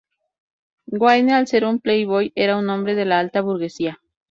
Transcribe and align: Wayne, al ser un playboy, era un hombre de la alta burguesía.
Wayne, 0.87 1.31
al 1.31 1.45
ser 1.45 1.63
un 1.63 1.79
playboy, 1.79 2.33
era 2.33 2.57
un 2.57 2.67
hombre 2.71 2.95
de 2.95 3.05
la 3.05 3.19
alta 3.19 3.41
burguesía. 3.41 4.01